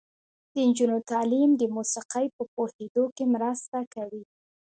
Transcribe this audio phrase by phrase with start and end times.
[0.53, 4.23] د نجونو تعلیم د موسیقۍ په پوهیدو کې مرسته کوي.